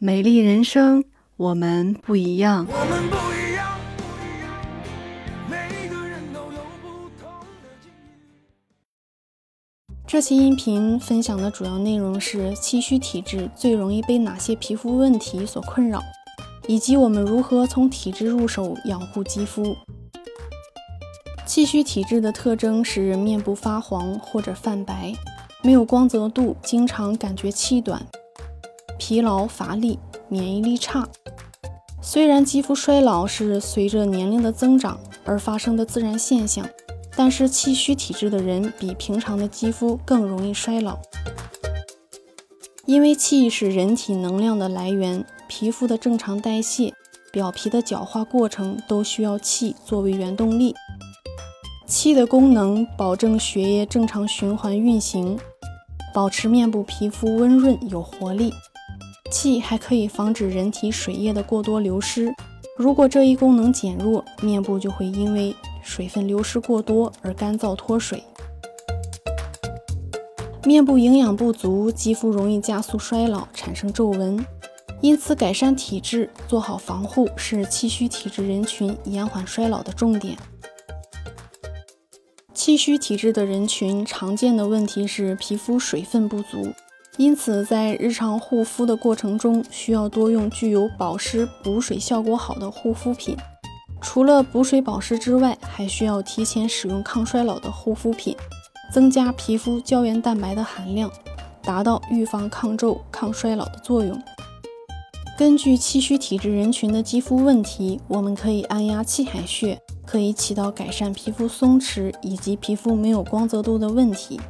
[0.00, 1.02] 美丽人生，
[1.36, 2.64] 我们不一样。
[2.70, 4.54] 我们不一样，不一样，
[5.50, 7.28] 每个人都有不同
[7.60, 8.14] 的境遇。
[10.06, 16.00] 这期音频分享的主要内容是气虚体质最容易被哪些皮肤问题所困扰，
[16.68, 19.76] 以及我们如何从体质入手养护肌肤。
[21.44, 25.12] 气虚体质的特征是面部发黄或者泛白，
[25.64, 28.06] 没有光泽度，经常感觉气短。
[28.98, 31.08] 疲劳乏力、免疫力差。
[32.02, 36.68] 虽然肌肤衰老是随着年龄的增长而发生的自然现象，
[37.16, 40.98] 但是气虚体质的人比平常的肌肤更容易衰老。
[42.86, 46.94] 因为气是人体能量的来源，皮肤的正常代谢、
[47.30, 50.74] 表皮的角化过程都需要气作为原动力。
[51.86, 55.38] 气的功能保证血液正常循环运行，
[56.14, 58.54] 保持面部皮肤温润有活力。
[59.30, 62.34] 气还可以防止人体水液的过多流失。
[62.76, 68.22] 如果这一功能减弱，面部就会因为水分流失过多而干燥脱水。
[70.64, 74.44] 面部营养不足，肌肤容易加速衰老，产生皱纹。
[75.00, 80.36] 因此，改善体质，做好防护是气虚体质人群延缓衰老的重点。
[82.52, 86.72] 气虚体质的人群常见的问题是皮肤水分不足。
[87.18, 93.36] 因此，在日常护肤的过程中，需要多用具有保湿补水效果好的护肤品。
[94.00, 98.36] 除了补水保湿之外，还需要提前使用抗衰老的护肤品，
[98.92, 101.10] 增加皮肤胶原蛋白的含量，
[101.60, 104.16] 达到预防抗皱、抗衰老的作用。
[105.36, 114.40] 根据气虚体质人群的肌肤问题，我们可以按压气海穴，可以起到改善皮肤松弛以及皮肤没有光泽度的问题。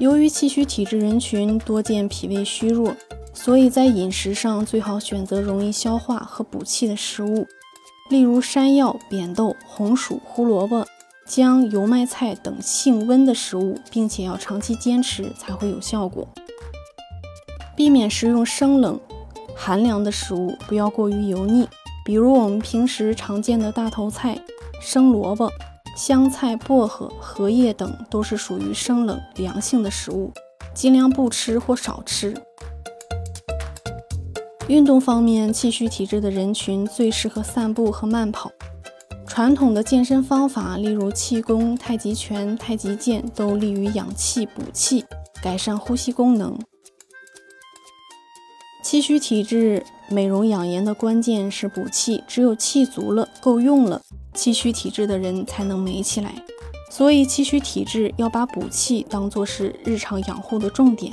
[0.00, 2.96] 由于气虚体质人群多见脾胃虚弱，
[3.34, 7.46] 所以在饮食上最好选择容易消化和补气的食物，
[8.08, 10.86] 例如山药、扁豆、红薯、胡萝卜、
[11.26, 16.26] 姜、油麦菜等性温的食物，并且要长期坚持才会有效果。
[17.76, 18.98] 避免食用生冷、
[19.54, 21.68] 寒凉的食物，不要过于油腻，
[22.06, 24.40] 比如我们平时常见的大头菜、
[24.80, 25.52] 生萝卜。
[26.00, 30.32] 香菜、薄荷、荷叶等都是属于生冷凉性的食物，
[30.72, 32.34] 尽量不吃或少吃。
[34.66, 38.50] 运动方面，气虚体质的人群最适合散步和慢跑。
[39.26, 45.04] 传统的健身方法，例如气功、太极拳、太极剑，都利于养气补气，
[45.42, 46.58] 改善呼吸功能。
[48.82, 54.00] 气虚体质美容养颜的关键是补气，只有气足了，够用了。
[54.34, 56.34] 气虚体质的人才能美起来，
[56.90, 61.12] 所以气虚体质要把补气当做是日常养护的重点。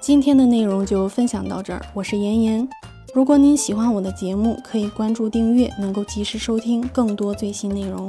[0.00, 2.68] 今天的内容就分享到这儿，我是妍妍。
[3.14, 8.08] 如果您喜欢我的节目，可以关注订阅，能够及时收听更多最新内容。